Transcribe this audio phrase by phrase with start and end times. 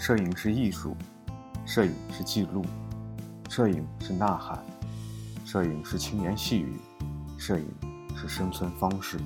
[0.00, 0.96] 摄影是艺术，
[1.66, 2.64] 摄影是记录，
[3.50, 4.58] 摄影是呐喊，
[5.44, 6.80] 摄影是轻言细语，
[7.36, 7.66] 摄影
[8.16, 9.18] 是生存方式。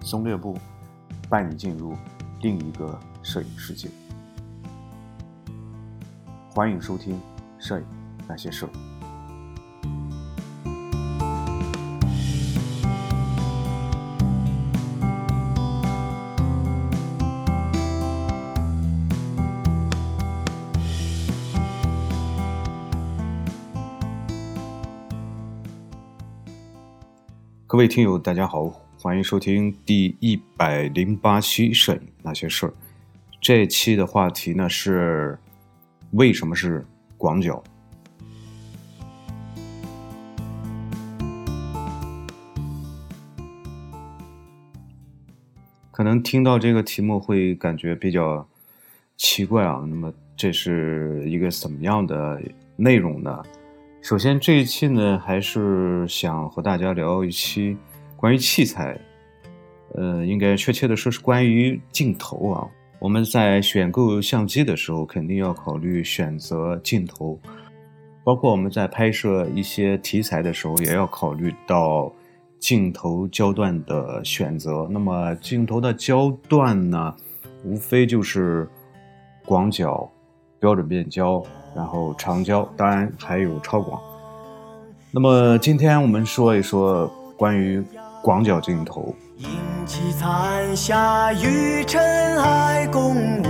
[0.00, 0.56] 松略步
[1.28, 1.96] 带你进入
[2.40, 3.90] 另一个摄影世界。
[6.50, 7.16] 欢迎收听
[7.58, 7.84] 《摄影
[8.28, 8.64] 那些事
[27.74, 28.66] 各位听友，大家好，
[29.00, 32.68] 欢迎收听第一百零八期《摄影那些事儿》。
[33.40, 35.36] 这期的话题呢是
[36.12, 36.86] 为什么是
[37.18, 37.60] 广角？
[45.90, 48.46] 可能听到这个题目会感觉比较
[49.16, 49.84] 奇怪啊。
[49.88, 52.40] 那么这是一个什么样的
[52.76, 53.42] 内容呢？
[54.04, 57.74] 首先，这一期呢，还是想和大家聊一期
[58.16, 59.00] 关于器材，
[59.94, 62.68] 呃，应该确切的说是关于镜头啊。
[62.98, 67.40] 我们在选购相机的时候，肯定要考虑选择镜头，
[68.22, 72.12] 包括我们在拍摄一些题材的时候，也要考虑到
[72.58, 74.86] 镜头焦段的选择。
[74.90, 77.16] 那么，镜头的焦段呢，
[77.64, 78.68] 无非就是
[79.46, 80.06] 广角、
[80.60, 81.42] 标准变焦。
[81.74, 84.00] 然后长焦，当然还有超广。
[85.10, 87.82] 那么今天我们说一说关于
[88.22, 89.14] 广角镜头。
[90.16, 92.00] 残下，与尘
[92.40, 93.44] 埃共舞。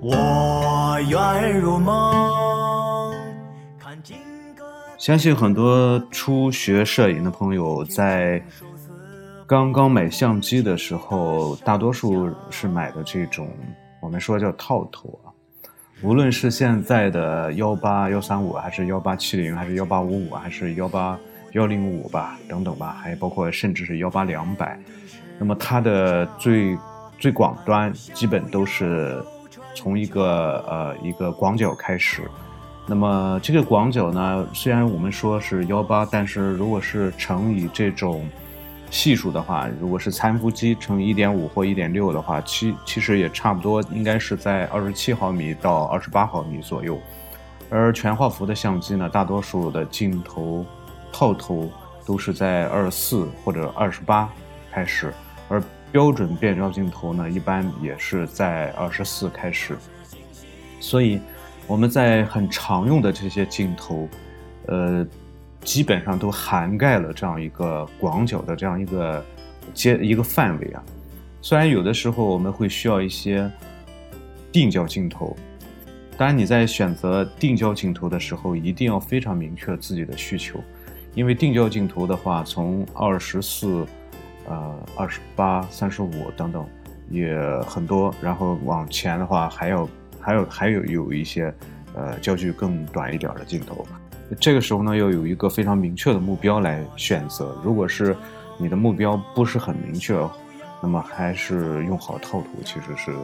[0.00, 3.14] 我愿如梦。
[4.98, 8.42] 相信很多初学摄影的朋友在
[9.46, 13.48] 刚刚买相机的时候，大多数是买的这种。
[14.02, 15.30] 我们说叫套头啊，
[16.02, 21.16] 无论是现在的幺八幺三五，还是幺八七零，还是幺八五五，还是幺八
[21.52, 24.76] 幺零五吧，等等吧，还包括甚至是幺八两百，
[25.38, 26.76] 那么它的最
[27.16, 29.24] 最广端基本都是
[29.72, 32.28] 从一个呃一个广角开始，
[32.88, 38.28] 那么这个广角呢，虽然我们说是幺八，但是如果是乘以这种。
[38.92, 47.00] 系数的话，如果是残幅机乘一点五或一点六的话，其其实也差不多，应该是在二十七毫米到二十八毫米左右。
[47.70, 50.62] 而全画幅的相机呢，大多数的镜头
[51.10, 51.72] 套头
[52.04, 54.30] 都是在二十四或者二十八
[54.70, 55.10] 开始，
[55.48, 55.60] 而
[55.90, 59.74] 标准变焦镜头呢，一般也是在二十四开始。
[60.80, 61.18] 所以
[61.66, 64.06] 我们在很常用的这些镜头，
[64.66, 65.06] 呃。
[65.62, 69.24] 基本上都涵盖了这样一个广角的这样一个
[69.72, 70.82] 接一个范围啊。
[71.40, 73.50] 虽然有的时候我们会需要一些
[74.52, 75.36] 定焦镜头，
[76.16, 80.60] 当然你在选择定焦镜头的时候，一定要非常明确自己的需求，
[81.14, 83.86] 因为定焦镜头的话，从二十四、
[84.46, 86.66] 呃二十八、三十五等等
[87.10, 87.36] 也
[87.66, 89.88] 很多，然后往前的话还要
[90.20, 91.52] 还有还有有一些
[91.94, 93.86] 呃焦距更短一点的镜头。
[94.40, 97.56] 这个时候呢，要有一个非常明确的目标来选择。
[97.62, 98.16] 如果是
[98.56, 100.14] 你的目标不是很明确，
[100.80, 103.14] 那么还是用好套图其实是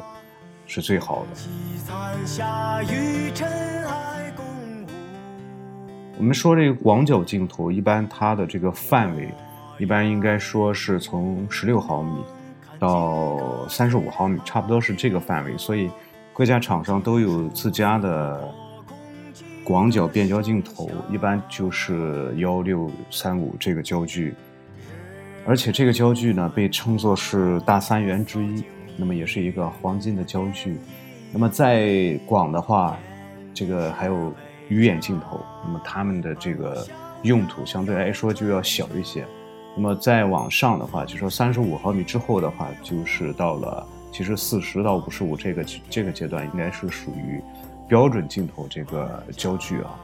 [0.67, 1.29] 是最好的。
[6.19, 9.33] 我们说这个广角镜头，一般它的这个范围，
[9.79, 12.23] 一般应该说是从十六毫米
[12.79, 15.57] 到三十五毫米，差不多是这个范围。
[15.57, 15.91] 所以
[16.35, 18.47] 各家厂商都有自家的。
[19.69, 24.35] 广角变焦镜头一般就是幺六三五这个焦距，
[25.45, 28.65] 而且这个焦距呢被称作是大三元之一，
[28.97, 30.79] 那么也是一个黄金的焦距。
[31.31, 32.99] 那么再广的话，
[33.53, 34.33] 这个还有
[34.71, 36.87] 鱼眼镜头，那么它们的这个
[37.21, 39.23] 用途相对来说就要小一些。
[39.77, 47.39] 那么再往上的话，就说三十五毫米之后的话，就是到了其实四十到五十五这个这个阶段应该是属于。
[47.89, 49.99] 标准镜头这个焦距啊，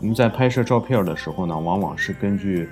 [0.00, 2.70] 我们在拍摄照片的时候呢，往往是根据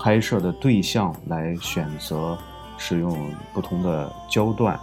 [0.00, 2.36] 拍摄的对象来选择
[2.78, 4.80] 使用不同的焦段。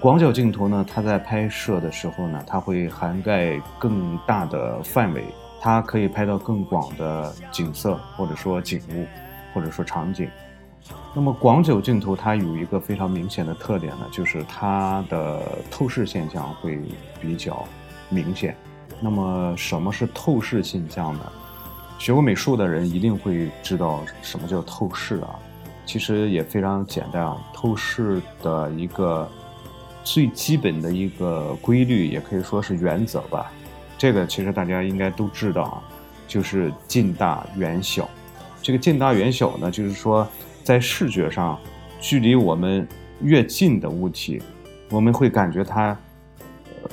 [0.00, 5.24] 广角镜头呢，它在拍摄的时候呢，它会涵盖更大的范围，
[5.60, 9.04] 它可以拍到更广的景色，或者说景物，
[9.52, 10.30] 或者说场景。
[11.14, 16.80] 那么广角镜头它有一个非常明显的特点呢，就是它的透视现象会
[17.20, 17.66] 比较
[18.08, 18.56] 明显。
[19.00, 21.20] 那么什么是透视现象呢？
[21.98, 25.38] 学过美术的人一定会知道什么叫透视啊。
[25.84, 27.36] 其实也非常简单啊。
[27.52, 29.28] 透视的一个
[30.04, 33.50] 最基本的一个规律，也可以说是原则吧。
[33.98, 35.82] 这个其实大家应该都知道啊，
[36.28, 38.08] 就是近大远小。
[38.62, 40.26] 这个近大远小呢，就是说
[40.62, 41.58] 在视觉上，
[42.00, 42.86] 距离我们
[43.22, 44.40] 越近的物体，
[44.90, 45.96] 我们会感觉它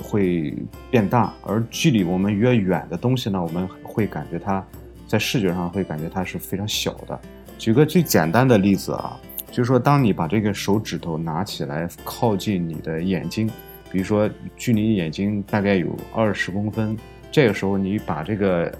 [0.02, 0.54] 会
[0.90, 4.64] 变大；而距离我们越远的东西呢，我们会感觉它
[5.06, 7.18] 在视觉上会感觉它是非常小的。
[7.58, 9.18] 举个最简单的例子啊，
[9.50, 13.50] 就是说，当你把这个手指头拿起来靠近你的眼睛，
[13.90, 16.96] 比如说距离眼睛大概有二十公分，
[17.30, 18.72] 这个时候你把这个，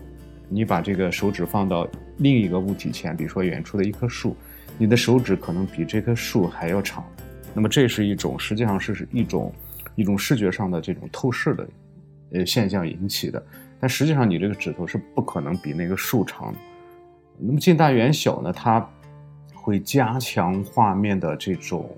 [0.48, 1.88] 你把这个手指放到
[2.18, 4.36] 另一个物体前，比如说远处的一棵树，
[4.78, 7.04] 你的手指可能比这棵树还要长。
[7.52, 9.52] 那么这是一种实际上是一种
[9.96, 11.68] 一种视觉上的这种透视的
[12.32, 13.44] 呃现象引起的，
[13.80, 16.54] 但实际上你这个指头是不可能比那个树长。
[17.36, 18.52] 那么近大远小呢？
[18.52, 18.88] 它
[19.52, 21.90] 会加强画面的这种，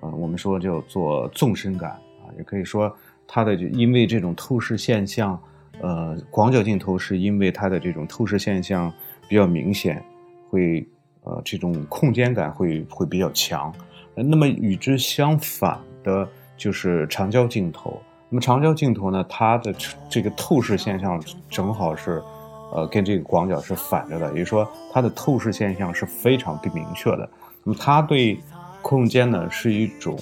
[0.00, 2.94] 呃，我们说叫做纵深感啊，也可以说
[3.26, 5.40] 它的因为这种透视现象，
[5.80, 8.92] 呃，广角镜头是因为它的这种透视现象
[9.28, 10.04] 比较明显，
[10.48, 10.86] 会
[11.24, 13.72] 呃这种空间感会会比较强。
[14.14, 18.00] 那么与之相反的就是长焦镜头。
[18.28, 19.74] 那么长焦镜头呢，它的
[20.08, 22.22] 这个透视现象正好是。
[22.70, 27.26] 呃，跟这个广角是反着的，也就是说，它的透视现象是非常不明确的。
[27.64, 28.38] 那么，它对
[28.82, 30.14] 空间呢是一种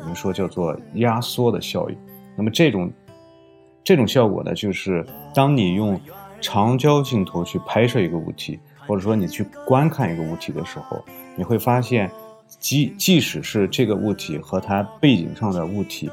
[0.00, 1.96] 我们说叫做压缩的效应。
[2.34, 2.90] 那么，这种
[3.84, 5.96] 这种效果呢，就是当你用
[6.40, 11.02] 长焦镜头去拍摄一个物体，或者说你去观看一个物体的时候，
[11.36, 12.10] 你会发现，
[12.58, 16.10] 即即使是这个物体和它背景上的物体，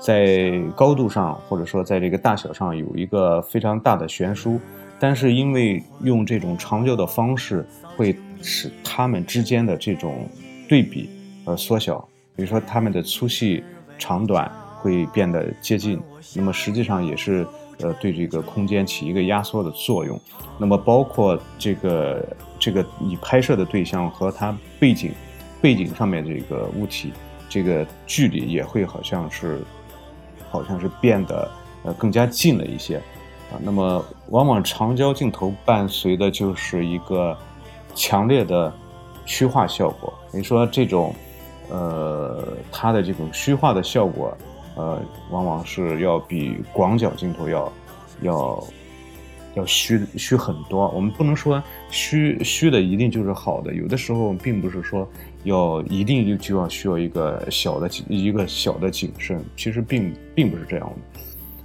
[0.00, 4.60] 在高度上或者说在这个大小上有一个非常大的悬殊。
[5.00, 7.66] 但是因为用这种长焦的方式，
[7.96, 10.26] 会使它们之间的这种
[10.68, 11.10] 对比
[11.44, 11.98] 而缩小。
[12.36, 13.62] 比如说它们的粗细
[13.98, 16.00] 长短会变得接近，
[16.34, 17.46] 那么实际上也是
[17.80, 20.20] 呃对这个空间起一个压缩的作用。
[20.58, 22.24] 那么包括这个
[22.58, 25.12] 这个你拍摄的对象和它背景
[25.60, 27.12] 背景上面这个物体
[27.48, 29.62] 这个距离也会好像是
[30.50, 31.50] 好像是变得
[31.82, 33.00] 呃更加近了一些。
[33.52, 37.36] 啊，那么往往长焦镜头伴随的就是一个
[37.94, 38.72] 强烈的
[39.26, 40.12] 虚化效果。
[40.32, 41.14] 你说这种，
[41.68, 42.42] 呃，
[42.72, 44.34] 它的这种虚化的效果，
[44.76, 45.00] 呃，
[45.30, 47.72] 往往是要比广角镜头要
[48.22, 48.64] 要
[49.54, 50.88] 要虚虚很多。
[50.90, 55.08] 我们不能说虚虚的一定就是好的，有的时候并不是说
[55.44, 61.20] 要一定就就要需要一个小的一个小的景深，其实并并不是这样的。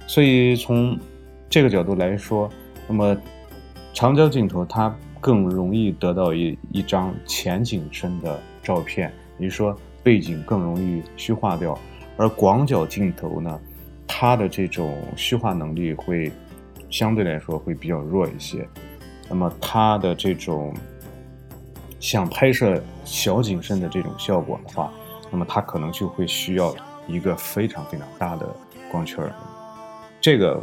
[0.06, 0.98] 所以从
[1.48, 2.48] 这个角度来说，
[2.86, 3.16] 那么
[3.92, 11.76] 长焦镜头它更容易得到一一张前景深的照片，也就是说背景更容易虚化掉。
[12.20, 13.60] 而广角镜头呢，
[14.06, 16.30] 它的这种虚化能力会
[16.90, 18.68] 相对来说会比较弱一些。
[19.26, 20.74] 那么它的这种
[21.98, 24.92] 想拍摄小景深的这种效果的话，
[25.30, 26.76] 那么它可能就会需要
[27.08, 28.46] 一个非常非常大的
[28.92, 29.24] 光圈。
[30.20, 30.62] 这个。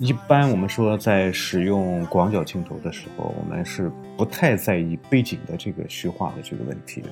[0.00, 7.08] 一般我们说，在使用广角镜头的时候，我们是不太在意背景的这个虚化的这个问题的。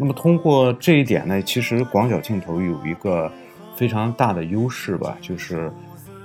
[0.00, 3.30] 那么通过这一点呢，其实广角镜头有一个
[3.76, 5.70] 非常大的优势吧，就是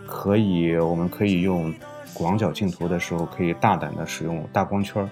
[0.08, 1.74] 可以我们可以用
[2.14, 5.06] 广角镜头的时候，可以大胆的使用大光圈，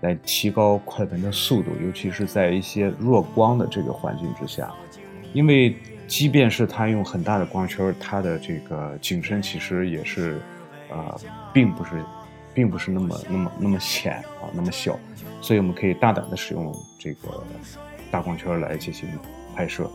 [0.00, 4.68] 来提高快门的速度，尤其是在一些弱光的这个环境之下，
[5.32, 5.76] 因为。
[6.08, 10.40] 即便是它用很大的光圈，它的这个景深其实也是，
[10.88, 11.14] 呃，
[11.52, 12.02] 并不是，
[12.54, 14.98] 并不是那么那么那么浅啊，那么小，
[15.42, 17.44] 所以我们可以大胆的使用这个
[18.10, 19.08] 大光圈来进行
[19.54, 19.90] 拍摄。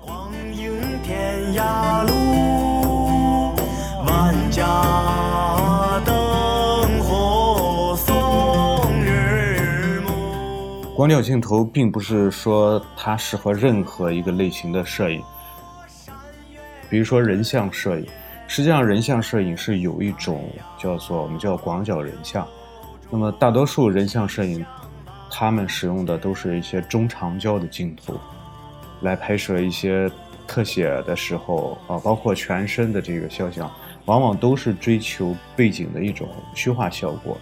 [0.00, 0.72] 光影
[1.02, 3.54] 天涯路，
[4.06, 5.12] 万家。
[10.94, 15.20] 广角镜头并不是说它适合任何一个类型的摄影，
[16.88, 18.06] 比如说人像摄影。
[18.46, 22.46] 实际上，人像摄影是有一种叫做我们叫广角人像。
[23.10, 24.64] 那么，大多数人像摄影，
[25.34, 28.14] 他们使用的都是一些中长焦的镜头，
[29.00, 30.08] 来拍摄一些
[30.46, 33.68] 特写的时候啊，包括全身的这个肖像，
[34.04, 37.38] 往往都是追求背景的一种虚化效果。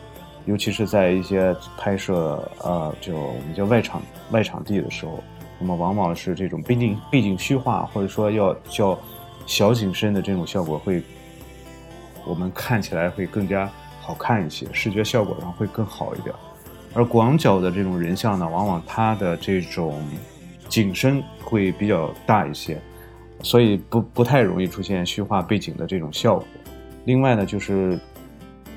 [0.46, 5.22] 尤其是在一些拍摄，呃，就我们叫外场外场地的时候，
[5.58, 8.96] 那么往往是这种背景背景虚化，或者说要叫
[9.46, 11.02] 小景深的这种效果会，
[12.24, 13.68] 我们看起来会更加
[14.00, 16.32] 好看一些，视觉效果上会更好一点。
[16.92, 20.02] 而广角的这种人像呢，往往它的这种
[20.68, 22.80] 景深会比较大一些，
[23.42, 26.44] 所以不不太容易出现虚化背景的这种效果。
[27.04, 27.96] 另外呢，就是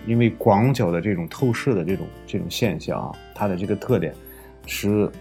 [0.06, 4.14] 因为广角的这种透视的这种这种现象啊，它的这个特点
[4.68, 5.12] 是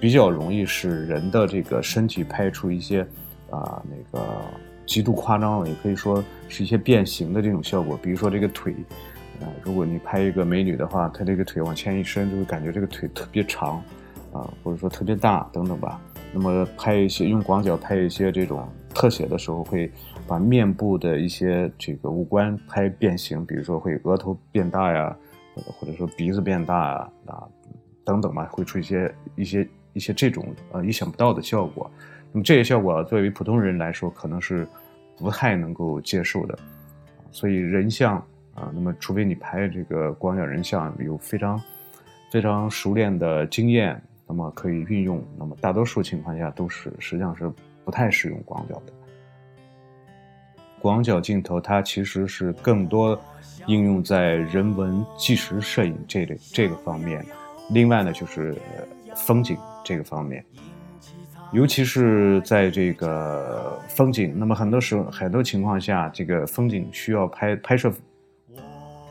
[0.00, 3.06] 比较容易使人的这个身体拍出一些
[3.50, 4.26] 啊那个
[4.86, 7.98] 极度夸张的，也可以说是一些变形的这种效果。
[8.02, 8.74] 比如说这个腿。
[9.40, 13.76] 啊，如果你拍一个美女的话，她这个腿往前一伸，就会感觉这个腿特别长，
[14.32, 15.98] 啊，或者说特别大等等吧。
[16.32, 19.90] 那么拍一些用广角拍一些这种特写的时候，会
[20.26, 25.16] 把面部的一些这个五官拍变形，比如说会额头变大呀，
[25.54, 27.48] 或者说鼻子变大啊，啊
[28.04, 31.90] 等等吧，会出一些一些一些这种呃意想不到的效果。
[32.30, 34.68] 那么这些效果作为普通人来说，可能是
[35.16, 36.58] 不太能够接受的，
[37.30, 38.22] 所以人像。
[38.60, 41.60] 啊，那么除非你拍这个广角人像有非常
[42.30, 45.24] 非常熟练的经验，那么可以运用。
[45.38, 47.50] 那么大多数情况下都是实际上是
[47.84, 48.92] 不太使用广角的。
[50.78, 53.18] 广角镜头它其实是更多
[53.66, 57.24] 应用在人文纪实摄影这类这个方面，
[57.70, 58.54] 另外呢就是
[59.16, 60.44] 风景这个方面，
[61.52, 67.90] 尤其是在这个风景，那么很多时候很多情况下，这个风景需要拍拍摄。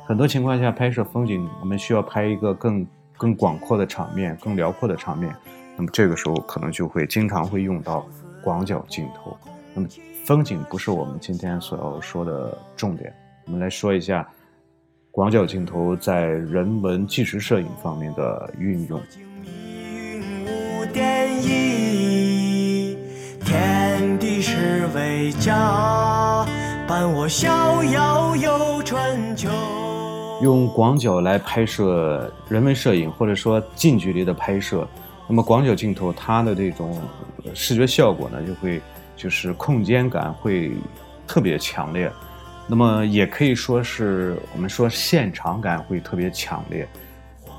[0.09, 2.83] 很多情况下拍摄风景，我们需要拍一个更
[3.15, 5.31] 更广阔的场面、更辽阔的场面，
[5.77, 8.03] 那么这个时候可能就会经常会用到
[8.43, 9.37] 广角镜头。
[9.71, 9.87] 那么
[10.25, 13.13] 风景不是我们今天所要说的重点，
[13.45, 14.27] 我们来说一下
[15.11, 18.99] 广角镜头在人文纪实摄影方面的运用。
[23.45, 26.47] 天地是为家，
[26.87, 29.47] 伴我逍遥游春秋。
[30.41, 34.87] 用广角来拍摄人文摄影，或者说近距离的拍摄，
[35.27, 36.97] 那么广角镜头它的这种
[37.53, 38.81] 视觉效果呢，就会
[39.17, 40.71] 就是空间感会
[41.27, 42.09] 特别强烈，
[42.67, 46.87] 那么也可以说是我们说现场感会特别强烈。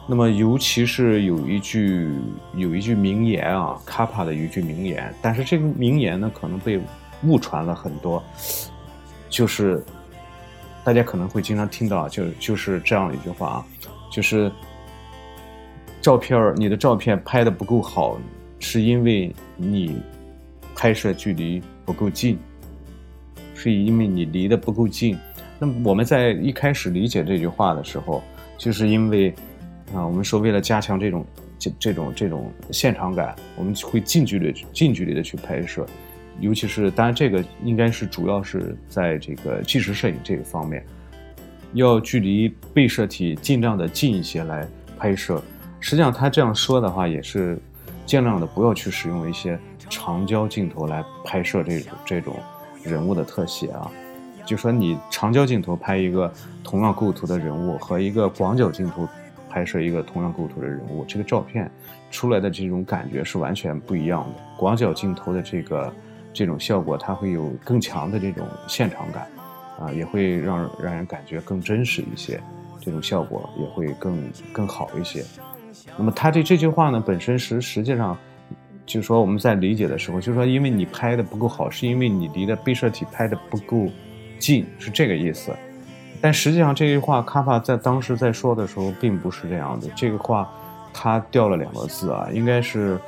[0.06, 2.10] 那么尤其是有一句
[2.54, 6.80] 有一句名言啊，卡帕的一句名言，但是这个名言呢可能被
[7.24, 8.24] 误传了很多，
[9.28, 9.84] 就是。
[10.90, 13.66] 大家可能会经常听到，就就是这样的一句话啊，
[14.10, 14.50] 就是
[16.00, 18.18] 照片，你的照片拍的不够好，
[18.58, 20.02] 是因为你
[20.74, 22.36] 拍摄距离不够近，
[23.54, 25.16] 是因为你离得不够近。
[25.60, 28.20] 那么我们在一开始理解这句话的时候，
[28.58, 29.32] 就是因为
[29.94, 31.24] 啊，我们说为了加强这种
[31.56, 35.86] 这这种这种现场感，我们会近距离近距离的去拍摄。
[36.40, 40.82] 尤其是，当然这个应该是主要是在这个纪实摄影这个方面，
[41.74, 44.66] 要距离被摄体尽量的近一些来
[44.98, 45.42] 拍摄。
[45.80, 47.58] 实际上他这样说的话，也是
[48.06, 49.58] 尽量的不要去使用一些
[49.90, 52.34] 长焦镜头来拍摄这种这种
[52.82, 53.90] 人物的特写啊。
[54.46, 56.32] 就说你长焦镜头拍一个
[56.64, 59.06] 同样构图的人物，和一个广角镜头
[59.50, 61.70] 拍摄一个同样构图的人物，这个照片
[62.10, 64.42] 出来的这种感觉是完全不一样的。
[64.56, 65.92] 广角镜头的这个。
[66.32, 69.26] 这种效果它会有更强的这种现场感，
[69.80, 72.40] 啊，也会让让人感觉更真实一些，
[72.80, 75.24] 这种效果也会更更好一些。
[75.98, 78.16] 那么他这这句话呢，本身实实际上
[78.86, 83.88] 就是说我们在理解的时候，就是说因为你拍的不够好，是因为你离的被摄体拍的不够
[84.38, 85.52] 近，是这个意思。
[86.20, 90.48] 但实际上这句话卡帕在当时在说的时候并不是这样的，这个话
[90.92, 92.98] 他掉了两个字啊，应该是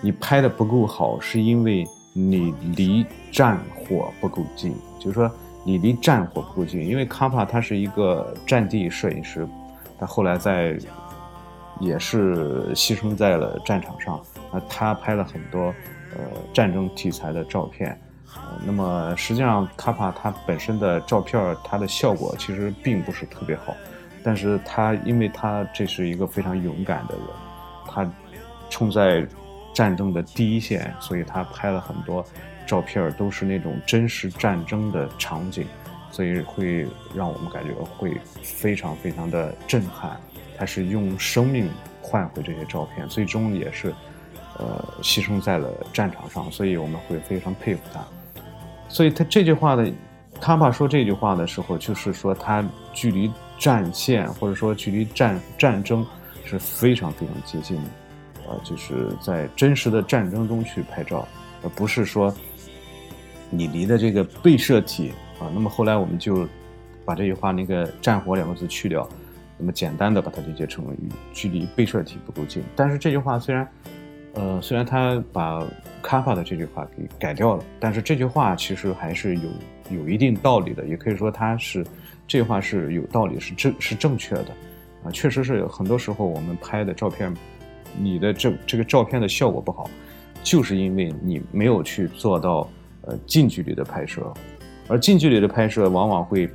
[0.00, 1.84] 你拍的不够好，是因为。
[2.18, 5.30] 你离战火不够近，就是说
[5.64, 9.46] 你离战火不够近，因为卡帕他是一个战地摄影师，
[10.00, 10.76] 他后来在
[11.78, 14.20] 也是牺牲在了战场上，
[14.52, 15.72] 那他拍了很多
[16.16, 16.18] 呃
[16.52, 17.96] 战争题材的照片，
[18.34, 23.76] 呃，那么实际上卡帕他本身的照片，它的效果其实并不是特别好，
[24.24, 27.26] 但是他因为他这是一个非常勇敢的人，
[27.86, 28.10] 他
[28.68, 29.24] 冲在。
[29.72, 32.24] 战争的第一线，所以他拍了很多
[32.66, 35.66] 照片，都是那种真实战争的场景，
[36.10, 40.18] 所以会让我们感觉会非常非常的震撼。
[40.56, 41.70] 他是用生命
[42.02, 43.94] 换回这些照片，最终也是
[44.58, 48.04] 呃牺牲在了战场上，所以我们会非常佩服他。
[48.88, 49.88] 所以他这句话的，
[50.40, 56.04] 他爸说这句话的时候，就是说他距离战线或者说距离战战争
[56.44, 57.90] 是非常非常接近的。
[58.48, 61.28] 呃，就是在真实的战争中去拍照，
[61.62, 62.34] 而不是说
[63.50, 65.50] 你离的这个被摄体啊。
[65.52, 66.48] 那么后来我们就
[67.04, 69.08] 把这句话那个“战火”两个字去掉，
[69.58, 72.62] 那么简单的把它理解成与距离被摄体不够近。
[72.74, 73.68] 但是这句话虽然，
[74.34, 75.66] 呃，虽然他把
[76.02, 79.50] 卡帕的这句话给改掉了，但是这句话其实还是有
[79.90, 81.82] 有一定道理的，也可以说它是
[82.26, 84.48] 这句话是有道理，是正是正确的，
[85.04, 87.34] 啊，确实是很多时候我们拍的照片，
[87.98, 89.90] 你的这这个照片的效果不好，
[90.42, 92.68] 就是因为你没有去做到
[93.02, 94.32] 呃近距离的拍摄，
[94.88, 96.48] 而近距离的拍摄往往会。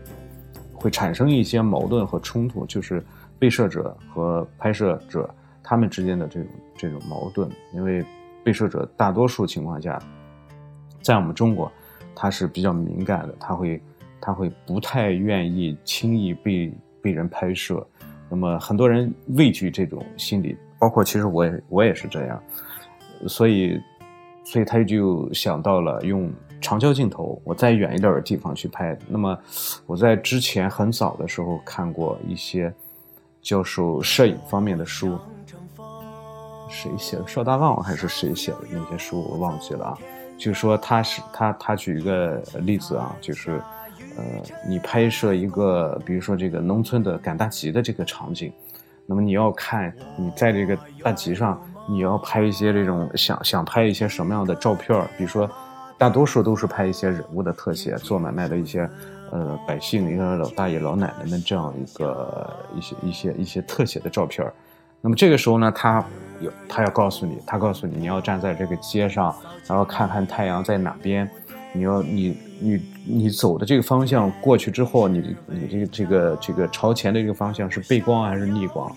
[0.75, 3.01] 会产生一些矛盾和冲突，就是
[3.39, 7.50] 被摄者和拍摄者他们之间的这种这种矛盾。
[7.74, 8.03] 因为
[8.44, 9.98] 被摄者大多数情况下，
[11.01, 11.72] 在我们中国，
[12.13, 13.82] 他是比较敏感的，他会
[14.20, 16.70] 他会不太愿意轻易被
[17.01, 17.88] 被人拍摄。
[18.30, 22.44] 那么很多人畏惧这种心理，包括其实我也我也是这样，
[23.25, 23.80] 所以
[24.44, 26.30] 所以他就想到了用。
[26.66, 28.98] 长焦镜头，我再远一点的地方去拍。
[29.10, 29.38] 那么，
[29.86, 32.74] 我在之前很早的时候看过一些
[33.42, 35.20] 教授摄影方面的书，
[36.70, 37.28] 谁写的？
[37.28, 39.22] 邵大旺还是谁写的那些书？
[39.30, 39.98] 我忘记了啊。
[40.38, 43.62] 就说他是他他举一个例子啊，就是
[44.16, 44.24] 呃，
[44.66, 48.54] 你拍摄一个，比如说这个农村的赶大集的这个场景，
[49.05, 55.50] 那么你要看你在这个大集上，你要拍一些这种想想拍一些什么样的照片，比如说。
[55.95, 58.89] 大多数都是拍一些人物的特写，做买卖的一些，
[59.31, 64.45] 呃，百姓，一个老大爷、老奶奶们这样一个一些一些一些特写的照片
[65.00, 66.03] 那么这个时候呢，他
[66.41, 69.33] 有他要告诉你，他告诉你，你要站在这个街上，
[69.65, 71.29] 然后看看太阳在哪边，
[71.72, 78.89] 你要你你你走的这个方向过去之后，你你这个这个这个朝前的这个方向是背光还是逆光，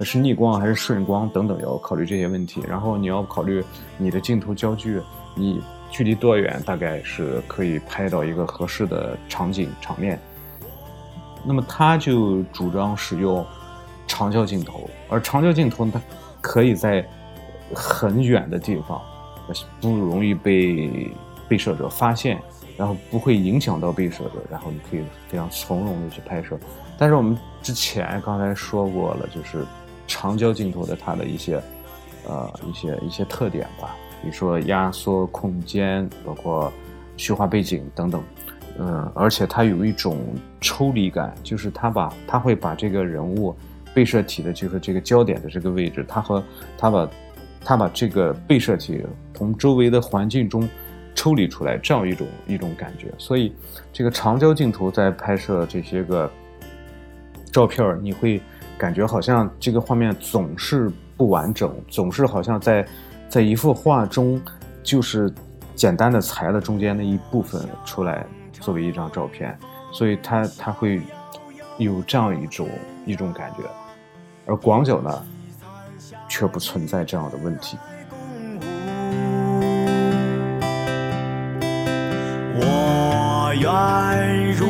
[0.00, 2.62] 是逆光还是顺光等等，要考虑这些问题。
[2.68, 3.64] 然后你要考虑
[3.96, 5.00] 你的镜头焦距，
[5.34, 5.62] 你。
[5.90, 10.18] 距离多远，大概是可以拍到一个合适的场景场面。
[11.44, 13.46] 那么他就主张使用
[14.04, 16.00] 长焦镜头，而长焦镜头它
[16.40, 17.06] 可以在
[17.72, 19.00] 很远的地方，
[19.80, 21.12] 不容易被
[21.48, 22.42] 被摄者发现，
[22.76, 26.58] 然后不会影响到被摄者，然后你可以非常从容的去拍摄。
[26.98, 29.64] 但是我们之前刚才说过了，就是
[30.06, 31.62] 长焦镜头的它的一些
[32.26, 33.96] 呃一些一些特点吧。
[34.22, 36.72] 比如说压缩空间，包括
[37.16, 38.22] 虚化背景等等，
[38.78, 40.18] 嗯，而且它有一种
[40.60, 43.54] 抽离感，就是它把它会把这个人物
[43.92, 46.42] 被摄体的，就是这个焦点的这个位置，它和
[46.78, 47.10] 它把
[47.62, 50.66] 它把这个被摄体从周围的环境中
[51.24, 53.10] 抽离出来，这样一种一种感觉。
[53.16, 53.54] 所以
[53.90, 56.30] 这个长焦镜头在拍摄这些个
[57.50, 58.42] 照片你会
[58.76, 62.86] 感觉好像这个画面总是不完整，总是好像在。
[63.26, 64.40] 在一幅画中，
[64.80, 65.32] 就是
[65.74, 69.58] 简单的裁了中间的一部分出来作为一张照片，
[69.90, 71.00] 所以它它会
[71.76, 72.68] 有这样一种
[73.04, 73.64] 一种感觉，
[74.46, 75.26] 而广角呢，
[76.28, 77.76] 却不存在这样的问题。
[83.74, 84.68] 我愿如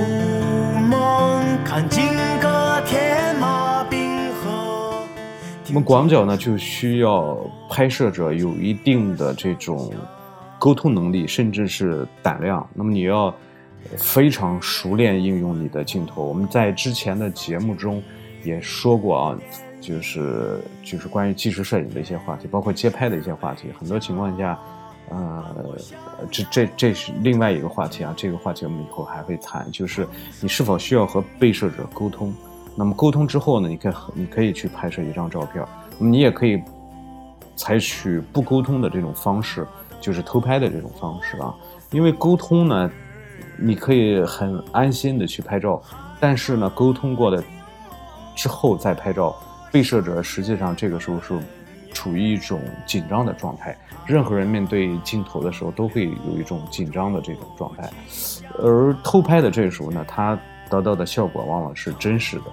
[0.81, 2.05] 梦看金
[2.41, 3.85] 戈铁马。
[5.67, 7.37] 那么广角呢，就需要
[7.69, 9.93] 拍摄者有一定的这种
[10.59, 12.67] 沟通能力，甚至是胆量。
[12.73, 13.35] 那么你要
[13.99, 16.25] 非常熟练应用你的镜头。
[16.25, 18.03] 我们在之前的节目中
[18.43, 19.39] 也说过啊，
[19.83, 23.69] 就是就是关于纪实摄影的一些话题，包括街拍的一些话题。
[23.79, 24.59] 很多情况下，
[25.11, 25.45] 呃，
[26.31, 28.13] 这这这是另外一个话题啊。
[28.17, 30.07] 这个话题我们以后还会谈，就是
[30.41, 32.35] 你是否需要和被摄者沟通。
[32.75, 35.65] 那么沟通之后呢，你可以你可以去拍摄一张照片，
[35.99, 36.61] 你也可以
[37.55, 39.67] 采取不沟通的这种方式，
[40.01, 41.55] 就是偷拍的这种方式啊。
[41.91, 42.91] 因为沟通呢，
[43.57, 45.81] 你可以很安心的去拍照，
[46.19, 47.45] 但是呢，沟通过的
[48.35, 49.37] 之后再拍照，
[49.71, 51.39] 被摄者实际上这个时候是
[51.95, 53.75] 处于一种紧张的状态。
[54.05, 57.91] 任何人面对镜头的时候都会有一种紧张的这种状态，
[58.59, 62.45] 而偷拍的这时候呢，它得到的效果往往是真实的。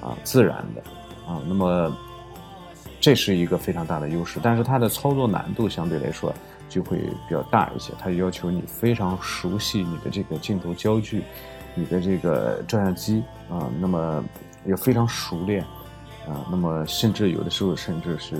[0.00, 0.80] 啊，自然的，
[1.26, 1.92] 啊，那么
[3.00, 6.32] 这是一个非常大的优势，但是它的操作难度相对来说
[6.68, 11.24] 就会比较大一些，它要求你非常熟悉你的这个镜头焦距，
[11.74, 14.24] 你的这个照相机啊，那么
[14.64, 15.62] 也非常熟练，
[16.28, 18.36] 啊，那么甚至有的时候甚至是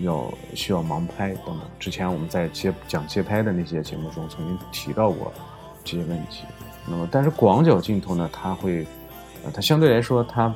[0.00, 1.60] 要需要盲拍等等。
[1.78, 5.32] 之前我们在街讲街拍的那些节目中曾经提到过
[5.84, 6.44] 这些问题。
[6.86, 8.86] 那么，但是广角镜头呢，它会，
[9.44, 10.54] 呃，它相对来说它。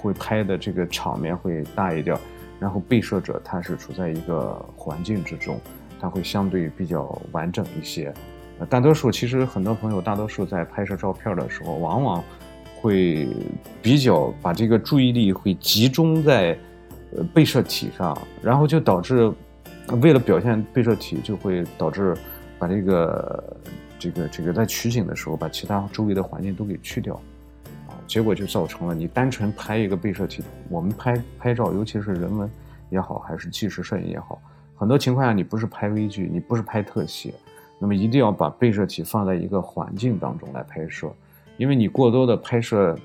[0.00, 2.16] 会拍的这个场面会大一点，
[2.60, 5.60] 然后被摄者他是处在一个环境之中，
[6.00, 8.14] 它会相对比较完整一些。
[8.68, 12.22] 大多数其实很多朋友大多数在拍摄照片的时候，往往
[12.76, 13.28] 会
[13.82, 16.56] 比较把这个注意力会集中在
[17.16, 19.32] 呃被摄体上，然后就导致
[20.02, 22.16] 为了表现被摄体，就会导致
[22.58, 23.56] 把这个
[23.98, 27.14] 这个这个在取景的时候把其他周围的环境都给去掉
[27.88, 32.50] 啊，结果就造成了你单纯拍一个被摄体，我们拍拍照，尤其是人文
[32.90, 34.40] 也好，还是纪实摄影也好，
[34.76, 37.34] 很多情况下你不是拍微距，你不是拍特写。
[37.80, 41.08] 那么一定要把被摄体放在一个环境当中来拍摄，
[41.58, 42.98] 因为你过多的拍摄，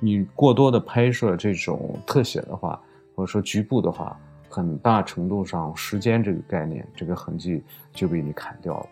[0.00, 2.80] 你过多的拍摄这种特写的话，
[3.16, 4.16] 或者说局部的话，
[4.48, 8.86] 很大程度上时间这个概念，这个痕迹就被你砍掉了。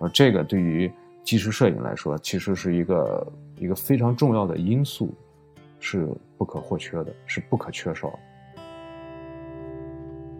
[0.00, 5.14] 而这个对于纪实摄影来说，其实是一个一个非常重要的因素，
[5.78, 8.12] 是不可或缺的，是不可缺少。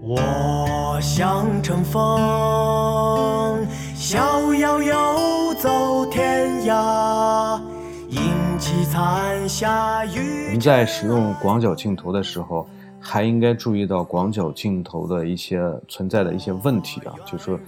[0.01, 7.61] 我想乘风，逍遥游走天涯，
[8.09, 10.46] 迎起残霞雨。
[10.46, 12.68] 我们在使用广角镜头的时候，
[13.10, 17.58] 还应该注意到广角镜头的一些存在的一些问题啊，就是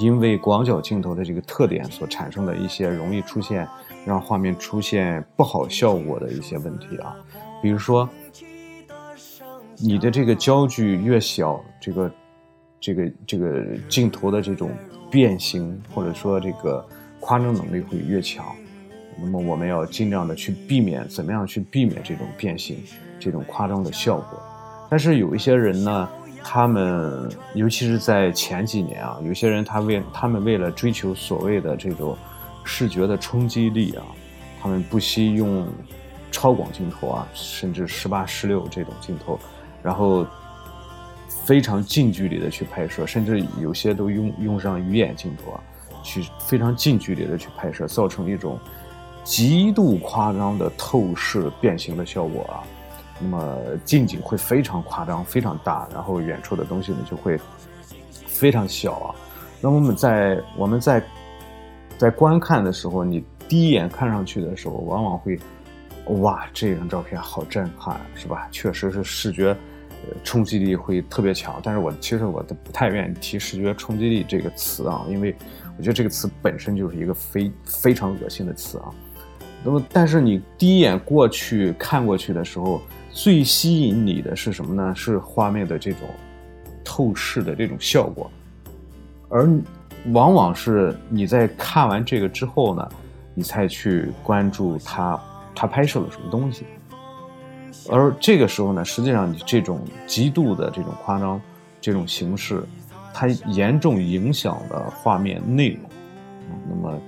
[0.00, 3.68] 因为广角镜头的这个特点所产生的一些容易出现
[4.04, 7.14] 让画面出现不好效果的一些问题啊，
[7.62, 8.08] 比如说。
[9.84, 12.12] 你的这个焦距越小，这个，
[12.78, 14.70] 这个这个镜头的这种
[15.10, 16.86] 变形或者说这个
[17.18, 18.44] 夸张能力会越强。
[19.20, 22.76] 那么我们要尽量的去避免，怎么样去避免这种变形、
[23.18, 24.40] 这种夸张的效果？
[24.92, 26.06] 但是有一些人呢，
[26.44, 32.14] 他们尤其是在前几年啊，有些人他为他们为了追求所谓的这种
[32.62, 34.04] 视觉的冲击力啊，
[34.60, 35.66] 他们不惜用
[36.30, 39.40] 超广镜头啊，甚至十八、十六这种镜头。
[39.82, 40.26] 然后
[41.46, 45.60] 非常近距离的去拍摄，甚至有些都用用上鱼眼镜头啊，
[46.02, 48.58] 去非常近距离的去拍摄，造成一种
[49.24, 52.60] 极度夸张的透视变形的效果啊。
[53.22, 57.38] 那么近景会非常夸张、非常大，然后远处的东西呢就会
[58.26, 59.14] 非常小啊。
[59.60, 61.02] 那么我们在我们在
[61.96, 65.38] 在观看的时候，你第一眼看上去的时候，往往会
[66.18, 68.48] 哇，这张照片好震撼，是吧？
[68.50, 69.56] 确实是视觉。
[70.24, 75.32] 冲击力会特别强，但是我其实我都不太愿意提视觉冲击力这个词啊，因为
[75.78, 78.90] 我觉得这个词本身就是一个非非常恶心的词啊。
[79.62, 82.82] 那么，但是你第一眼过去看过去的时候，
[83.12, 84.94] 最吸引你的是什么呢？
[84.94, 86.00] 是画面的这种
[86.82, 88.30] 透视的这种效果，
[89.28, 89.48] 而
[90.12, 92.88] 往往是你在看完这个之后呢，
[93.34, 95.20] 你才去关注他
[95.54, 96.64] 他拍摄了什么东西。
[97.90, 101.40] 而这个时候呢，实际上你这种极度的这种夸张，
[101.80, 102.62] 这种形式，
[103.12, 105.80] 它严重影响了画面内容。
[106.68, 106.98] 那么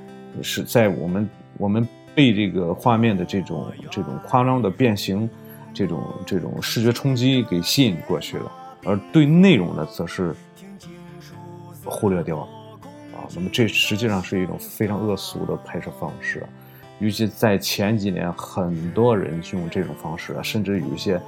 [0.42, 5.28] 是在我们我们被这个画面的这种这种夸张的变形，
[5.74, 8.52] 这种这种视觉冲击给吸引过去了，
[8.84, 10.34] 而对内容呢，则是
[11.84, 12.48] 忽略掉了。
[13.16, 16.42] 啊，那么这实际上是一种非常恶俗的拍摄方式。
[17.00, 21.20] 尤其在前几年，很多人用这种方式，甚至有一些，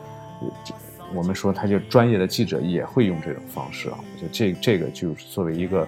[1.13, 3.99] 我们说他就专业的记者也会用这种方式啊。
[4.21, 5.87] 就这这个，就是作为一个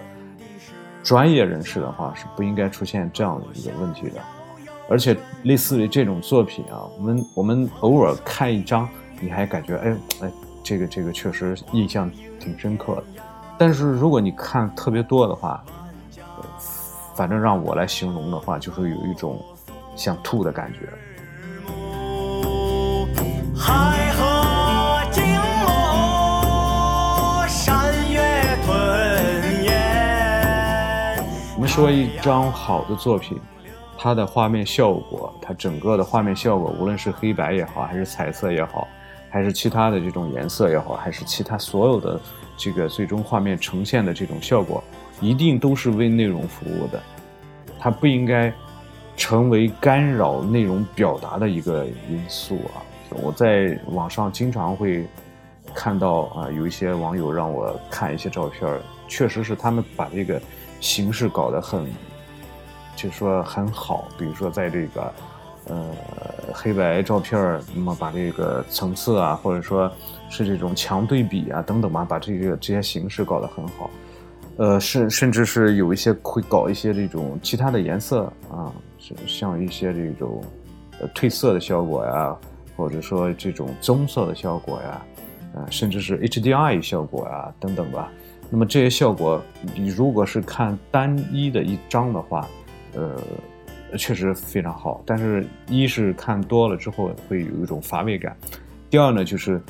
[1.01, 4.21] 专业人士的话，是不应该出现这样的一个问题的。
[4.89, 8.89] 而且类似于这种作品啊，我们我们偶尔看一张，
[9.21, 10.31] 你还感觉哎哎，
[10.63, 13.03] 这个这个确实印象挺深刻的。
[13.57, 15.63] 但是如果你看特别多的话，
[17.15, 19.39] 反正让我来形容的话，就是有一种。
[19.95, 20.79] 想吐的感觉。
[31.53, 33.37] 我们说一张好的作品，
[34.01, 38.87] 它的画面效果，它整个的画面效果，无论是黑白也好，还是彩色也好，
[39.29, 42.17] 还是其他的这种颜色也好，还是其他所有的
[42.55, 44.81] 这个最终画面呈现的这种效果，
[45.19, 47.01] 一定都是为内容服务的，
[47.77, 48.53] 它不应该。
[49.21, 52.79] 成为干扰内容表达的一个因素啊！
[53.21, 55.05] 我在网上经常会
[55.75, 60.41] 看到啊，有一些网友让我看一些照片，确实是他们把这个
[60.79, 61.85] 形式搞得很，
[63.01, 64.07] 就说很好。
[64.17, 65.13] 比如说在这个
[65.67, 65.85] 呃
[66.53, 69.89] 黑白照片，那么把这个层次啊，或者说
[70.29, 73.89] 是这种强对比啊等等吧，把这个这些形式搞得很好。
[74.57, 78.73] 呃，甚甚至是有一些会搞一些这种其他的颜色啊。
[79.25, 80.43] 像一些这种，
[80.99, 82.35] 呃，褪色的效果呀，
[82.75, 85.01] 或者说这种棕色的效果呀，
[85.55, 88.11] 啊，甚至是 HDR 效果呀，等等吧。
[88.51, 89.41] 那么这些效果，
[89.73, 92.47] 你如果是看单一的一张的话，
[92.93, 98.35] 呃，确实非常好，但是一是看多了之后会有一种乏味感，
[98.89, 99.61] 第二呢就是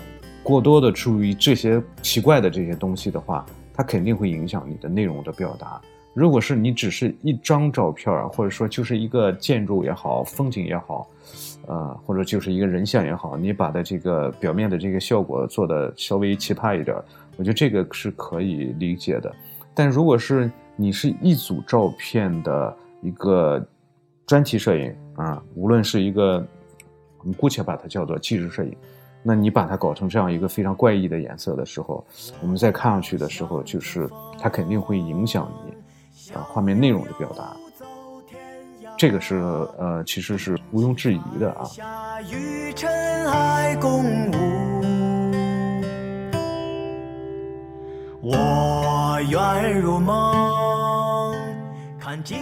[0.43, 5.79] 过多的注意这些奇怪的这些东西的话，它肯定会影响你的内容的表达。
[6.13, 11.07] 如果是你只是一张照片或者说就是一个建筑也好，风景也好，
[11.67, 16.97] 呃，或者就是一个人像也好，你把的这个表面的这个效果做的稍微奇葩一点，
[17.37, 19.33] 我觉得这个是可以理解的。
[19.73, 23.65] 但如果是你是一组照片的一个
[24.25, 26.45] 专题摄影啊，无论是一个，
[27.19, 28.75] 我们姑且把它叫做纪实摄影，
[29.23, 32.05] 那你把它搞成这样一个非常怪异的颜色的时候，
[32.41, 34.09] 我们在看上去的时候，就是
[34.39, 35.73] 它肯定会影响你。
[36.33, 37.55] 啊，画面内容的表达，
[38.95, 39.37] 这个是
[39.79, 41.65] 呃，其实是毋庸置疑的啊。
[48.21, 51.33] 我愿如梦，
[51.97, 52.37] 看尽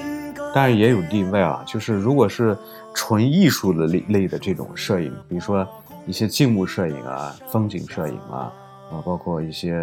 [0.57, 2.57] 当然也有例外啊，就是如果是
[2.91, 5.67] 纯艺术的类类的这种摄影，比如说
[6.07, 8.51] 一些静物摄影啊、风景摄影啊，
[8.91, 9.73] 啊，包括一些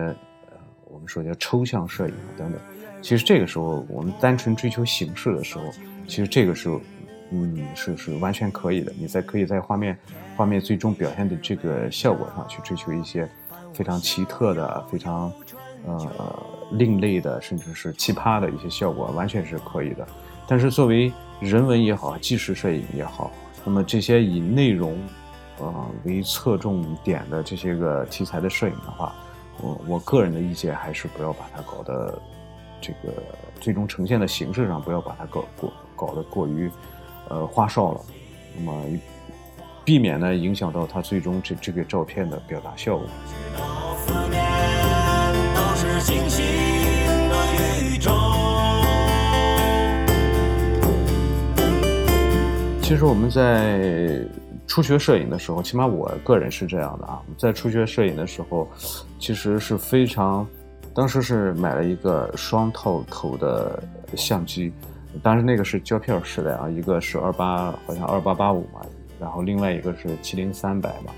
[0.50, 0.58] 呃，
[0.90, 2.60] 我们说叫抽象摄影等等。
[3.00, 5.62] 其实这个时候，我们单纯追求形式的时候，
[6.08, 6.80] 其实这个时候，
[7.30, 8.92] 嗯，是是完全可以的。
[8.98, 9.96] 你在可以在画面
[10.36, 13.30] 画面最终表现的这个效果上去追求一些
[13.72, 15.32] 非常奇特的、非常
[15.86, 16.36] 呃
[16.72, 20.04] 另类的，甚至是奇葩的一些效果，完全是可以的。
[20.46, 23.30] 但是作为人文也好，纪实摄影也好，
[23.64, 24.98] 那么这些以内容
[25.58, 29.14] 呃为侧重点的这些个题材的摄影的话，
[29.60, 32.18] 我我个人的意见还是不要把它搞得。
[32.86, 33.14] 这个
[33.58, 36.70] 最终呈现的形式上，不要把它搞过搞得过于，
[37.30, 38.00] 呃花哨了，
[38.58, 38.84] 那么
[39.86, 43.08] 避免呢影响到它最终这这个照片的表达效果。
[52.84, 54.20] 其实我们在
[54.66, 58.68] 初学摄影的时候，起码我个人是这样的啊，在初学摄影的时候，
[59.18, 60.46] 其实是非常。
[60.94, 63.82] 当时是买了一个双套头的
[64.14, 64.70] 相机，
[65.22, 68.82] 当时那个是胶片时代啊，一个是二八，好像二八八五嘛，
[69.18, 71.10] 然后另外一个是七零三百嘛，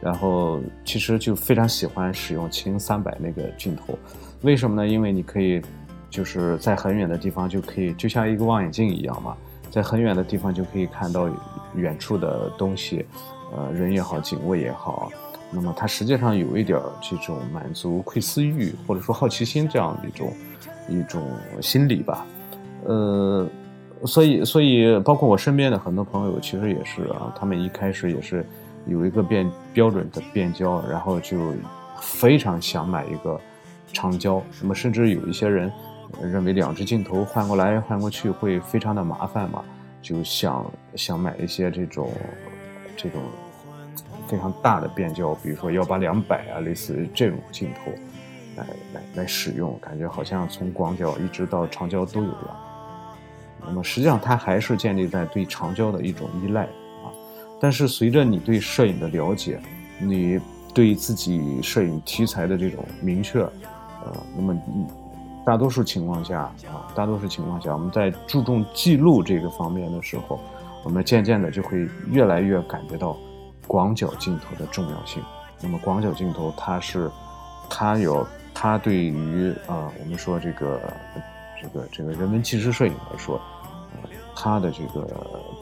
[0.00, 3.96] 然后其实就非常喜欢使用七零三百那个镜头，
[4.42, 4.88] 为什么呢？
[4.88, 5.62] 因为你可以
[6.10, 9.36] 就是在很远的地方就可以，就像一个望远镜一样嘛，
[9.70, 11.28] 在很远的地方就可以看到
[11.74, 13.06] 远处的东西，
[13.54, 15.10] 呃，人也好，景物也好。
[15.52, 20.32] 那么它实际上有一点这种满足窥私欲或者说好奇心这样的一种
[20.88, 21.22] 一种
[21.60, 22.24] 心理吧，
[22.84, 23.46] 呃，
[24.04, 28.46] 所以所以包括我身边的很多朋友其实也是啊，他们一开始也是
[28.86, 31.36] 有一个变标准的变焦，然后就
[32.00, 33.40] 非常想买一个
[33.92, 35.70] 长焦，那么甚至有一些人
[36.22, 39.64] 认为两只镜头换过来换过去会非常的麻烦嘛，
[40.02, 42.12] 就想想买一些这种
[42.96, 43.20] 这种。
[44.28, 47.90] 非常大的变焦，比如说幺八两百啊，类似这种镜头，
[48.54, 52.56] 来来来使用，感觉好像从广角一直到长焦都有了。
[53.66, 57.10] 那么实际上它还是建立在对长焦的一种依赖啊。
[57.60, 59.60] 但是随着你对摄影的了解，
[59.98, 60.38] 你
[60.72, 64.56] 对自己摄影题材的这种明确，呃，那么
[65.50, 70.38] 大多数情况下啊，大多数情况下我们在注重记录这个方面的时候，
[70.84, 73.16] 我们渐渐的就会越来越感觉到。
[73.66, 75.22] 广角镜头的重要性。
[75.60, 77.08] 那么，广角镜头它是，
[77.68, 80.80] 它有它对于啊，我们说这个
[81.60, 83.40] 这个这个人文纪实摄影来说，
[83.92, 85.06] 呃，它的这个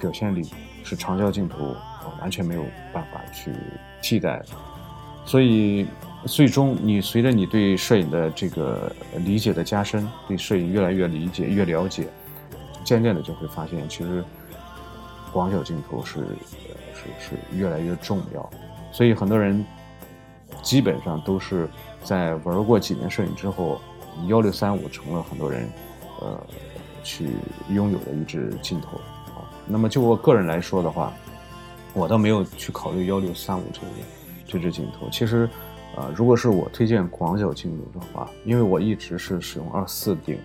[0.01, 0.51] 表现力
[0.85, 1.77] 是长焦镜头
[2.21, 2.63] 完全没有
[2.95, 3.53] 办法去
[4.01, 4.47] 替代的。
[5.27, 5.87] 所以，
[6.27, 8.91] 最终你随着你对摄影的这个
[9.25, 12.09] 理解的加深，对摄影越来越理解、越了解，
[12.85, 14.25] 渐渐的就会发现，其实
[15.33, 16.27] 广角镜头是。
[17.01, 18.51] 是是越来越重要，
[18.91, 19.65] 所以很多人
[20.63, 21.69] 基本上都是
[22.03, 23.81] 在玩过几年摄影之后，
[24.27, 25.71] 幺六三五成了很多人
[26.21, 26.45] 呃
[27.05, 27.29] 去
[27.71, 28.97] 拥有的一支镜头
[29.29, 29.47] 啊。
[29.65, 31.13] 那么就我个人来说的话，
[31.95, 33.87] 我倒没有去考虑幺六三五这个
[34.45, 35.09] 这支镜头。
[35.13, 35.49] 其实
[35.97, 40.39] 啊，如果是我推荐广角镜头的话，因为我一直是使用二四定，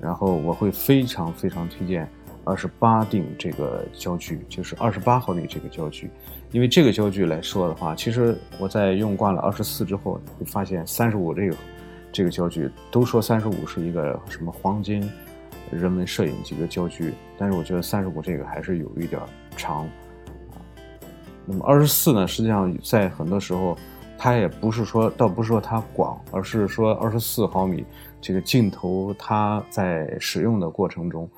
[0.00, 2.08] 然后我会非常非常推荐。
[2.44, 6.10] 二十八定这个焦距就是二十八毫米这个焦距，
[6.50, 11.56] 因为这个焦距来说的话，其实我在用惯了二十四之后，会发现三十五这个
[12.10, 15.06] 这个焦距都说三十五是一个什么黄金
[15.70, 19.20] 人文摄影级的焦距，但是我觉得三十五这个还是有一点
[19.54, 20.56] 长啊。
[21.44, 23.76] 那么二十四呢，实际上在很多时候
[24.18, 27.84] 它也不是说，倒不是说它广，而是说二十四毫米
[28.20, 31.30] 这个镜头它在使用的过程中。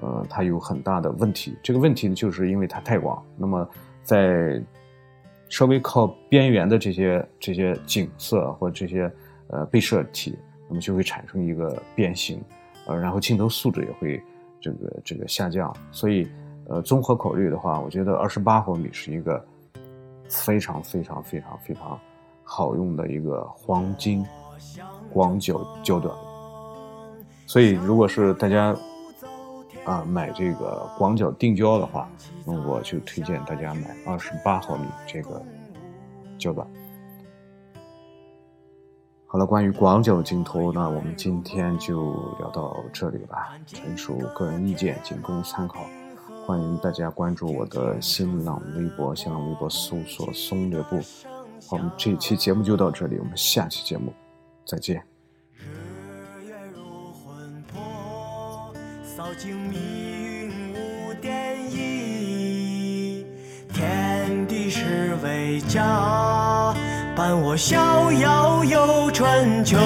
[0.00, 1.56] 呃，它有很大的问题。
[1.62, 3.66] 这个问题呢，就是因为它太广，那么
[4.02, 4.60] 在
[5.48, 9.10] 稍微靠边缘的这些这些景色或这些
[9.46, 10.36] 呃被摄体，
[10.68, 12.42] 那么就会产生一个变形，
[12.86, 14.22] 呃，然后镜头素质也会
[14.60, 15.74] 这个这个下降。
[15.90, 16.28] 所以，
[16.68, 19.42] 呃，综合考虑的话，我觉得二十八毫米是一个
[20.28, 21.98] 非常非常非常非常
[22.44, 24.24] 好用的一个黄金
[25.12, 26.14] 广角焦段。
[27.46, 28.76] 所以，如果是大家。
[29.84, 32.08] 啊，买这个广角定焦的话，
[32.46, 35.42] 那我就推荐大家买二十八毫米这个
[36.38, 36.66] 焦段。
[39.26, 45.80] 好了，关于广角镜头，那我们今天就聊到这里吧，纯属个人意见，仅供参考。
[46.46, 50.98] 欢迎大家关注我的新浪微博，新浪微博搜索“松略部”。
[51.70, 54.12] 我们这一期节目就到这里，我们下期节目
[54.66, 55.02] 再见。
[59.36, 63.26] 经密云无点影，
[63.72, 66.72] 天地是为家，
[67.16, 69.76] 伴我逍遥游春秋。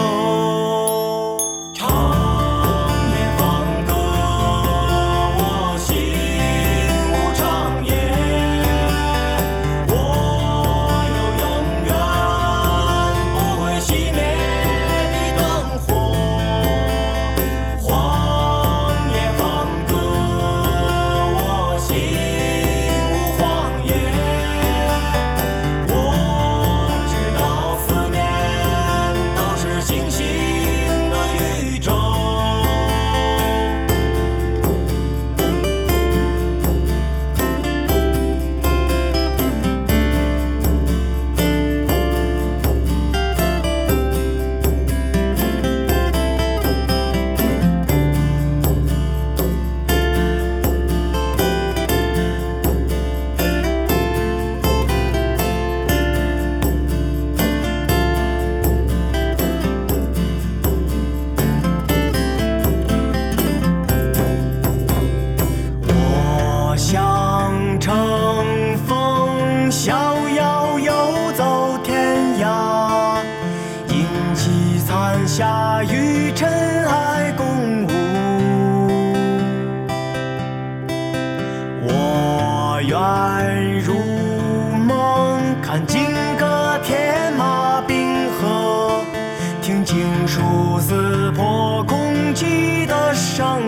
[90.28, 90.78] 想，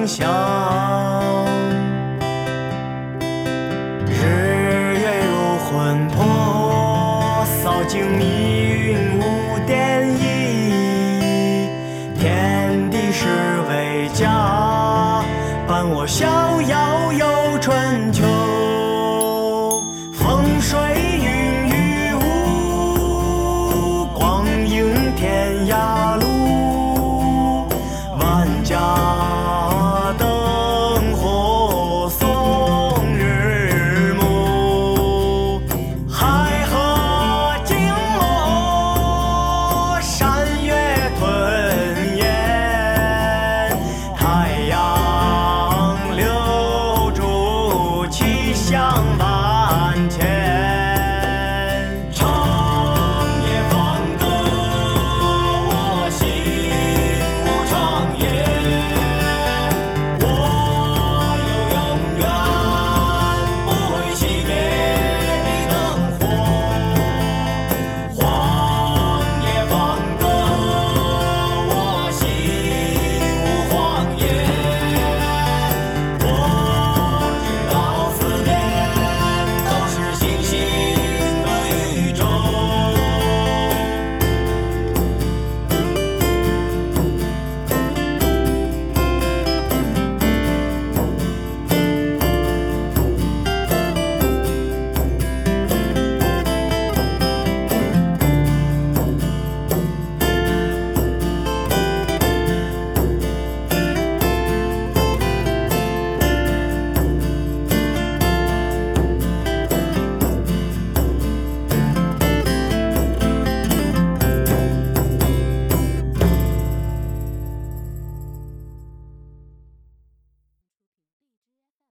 [0.06, 0.69] 日